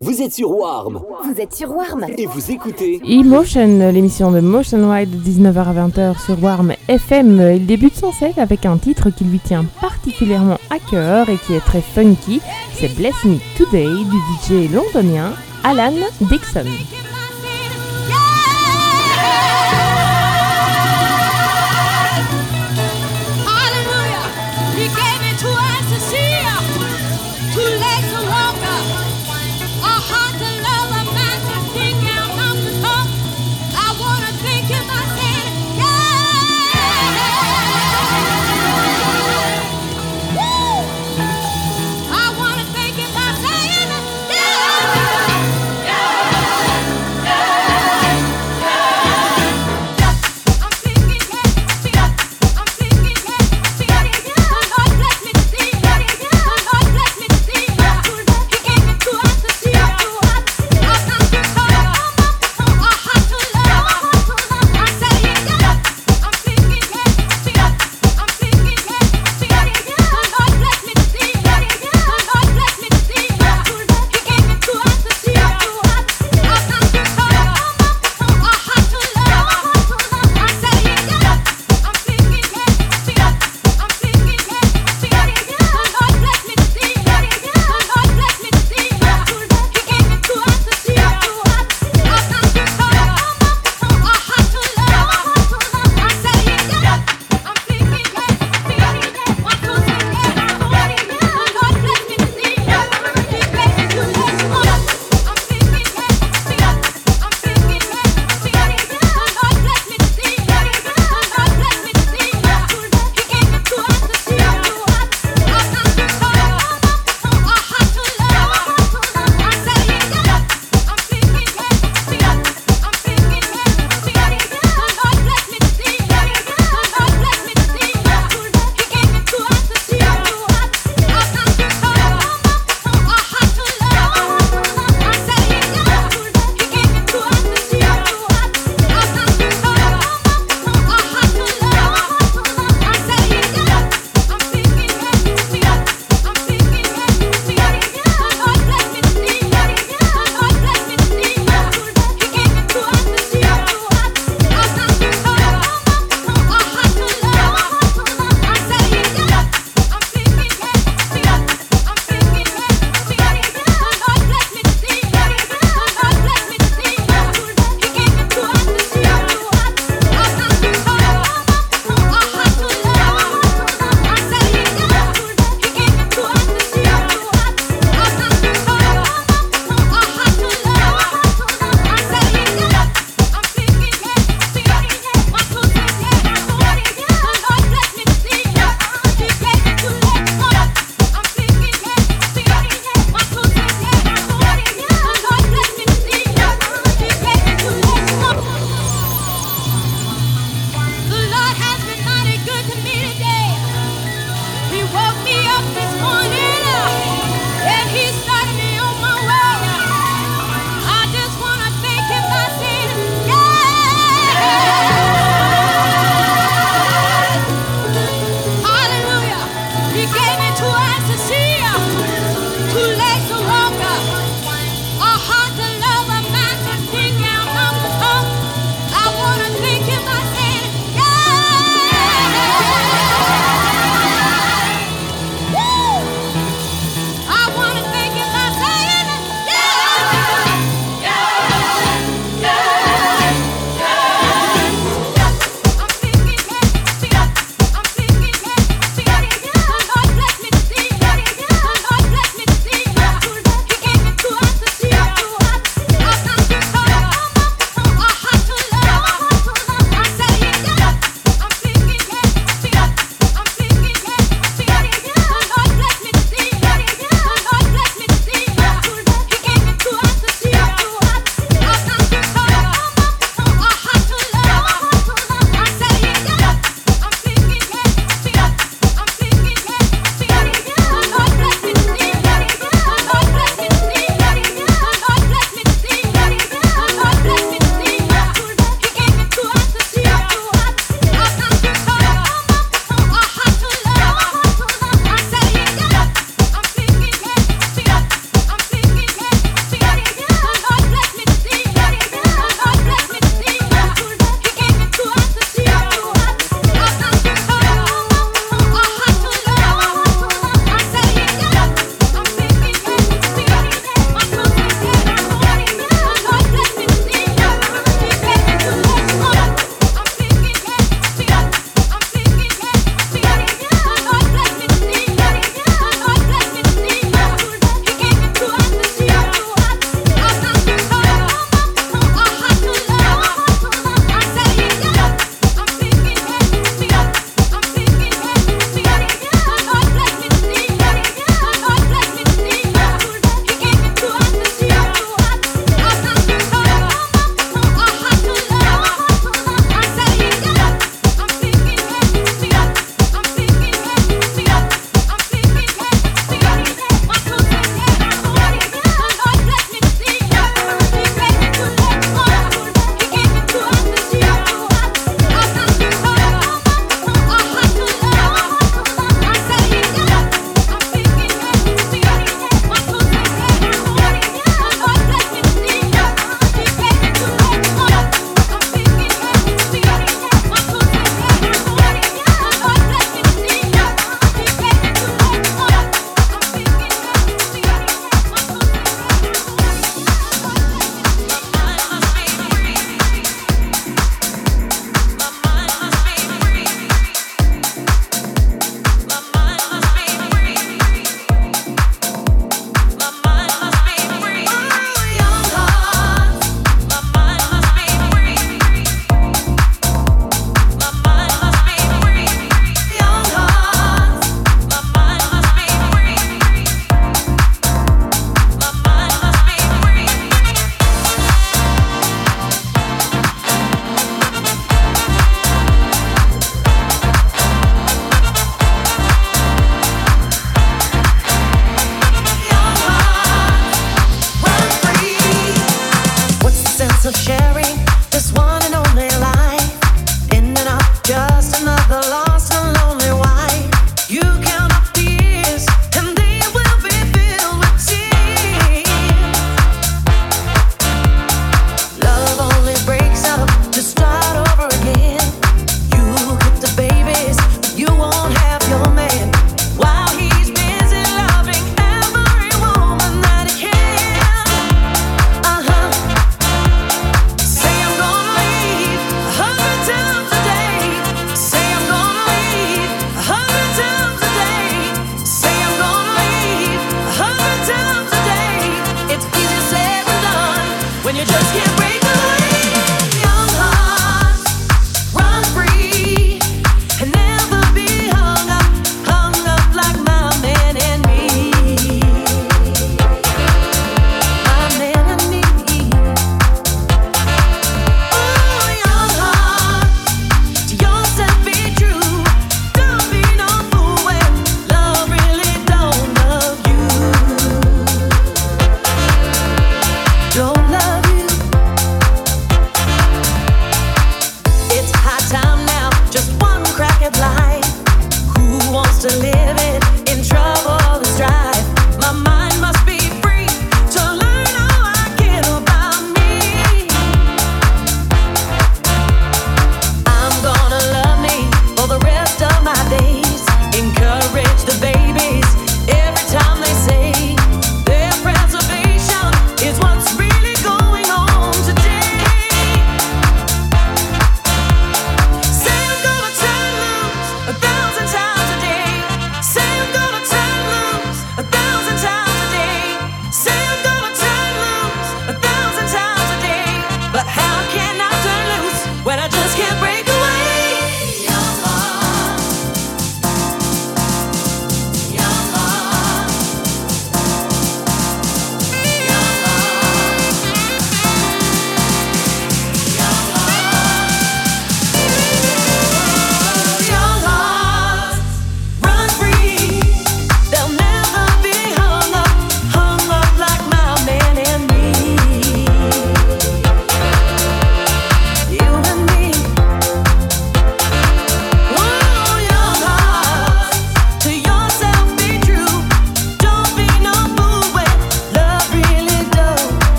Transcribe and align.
Vous 0.00 0.22
êtes 0.22 0.32
sur 0.32 0.56
Warm 0.56 1.02
Vous 1.24 1.40
êtes 1.40 1.52
sur 1.52 1.74
Warm 1.74 2.06
et 2.16 2.26
vous 2.26 2.52
écoutez 2.52 3.00
E-Motion, 3.04 3.90
l'émission 3.90 4.30
de 4.30 4.38
Motion 4.38 4.88
Wide 4.88 5.10
de 5.10 5.16
19h 5.16 5.56
à 5.58 5.88
20h 5.88 6.24
sur 6.24 6.40
Warm 6.40 6.72
FM. 6.86 7.54
Il 7.56 7.66
débute 7.66 7.96
son 7.96 8.12
set 8.12 8.38
avec 8.38 8.64
un 8.64 8.76
titre 8.78 9.10
qui 9.10 9.24
lui 9.24 9.40
tient 9.40 9.64
particulièrement 9.80 10.58
à 10.70 10.78
cœur 10.78 11.28
et 11.28 11.36
qui 11.36 11.54
est 11.54 11.60
très 11.60 11.82
funky. 11.82 12.40
C'est 12.74 12.94
Bless 12.94 13.24
Me 13.24 13.38
Today 13.56 13.88
du 13.88 14.66
DJ 14.68 14.72
londonien 14.72 15.32
Alan 15.64 15.94
Dixon. 16.20 16.64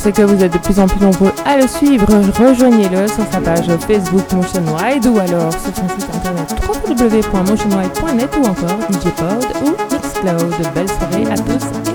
Parce 0.00 0.16
que 0.16 0.22
vous 0.22 0.44
êtes 0.44 0.52
de 0.52 0.58
plus 0.58 0.78
en 0.78 0.86
plus 0.86 1.00
nombreux 1.00 1.32
à 1.44 1.56
le 1.56 1.66
suivre, 1.66 2.06
rejoignez-le 2.38 3.08
sur 3.08 3.24
sa 3.32 3.40
page 3.40 3.66
Facebook 3.80 4.32
Motion 4.32 4.62
Wide 4.76 5.04
ou 5.06 5.18
alors 5.18 5.52
sur 5.52 5.74
son 5.74 5.88
site 5.88 6.08
internet 6.14 6.54
www.motionwide.net 6.88 8.30
ou 8.36 8.46
encore 8.46 8.78
DJpod 8.90 9.44
ou 9.64 9.74
Mixcloud. 9.92 10.72
Belle 10.72 10.88
soirée 10.88 11.26
à 11.32 11.36
tous 11.36 11.87